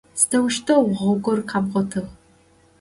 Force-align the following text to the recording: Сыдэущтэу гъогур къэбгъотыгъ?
Сыдэущтэу 0.19 0.83
гъогур 0.97 1.39
къэбгъотыгъ? 1.49 2.05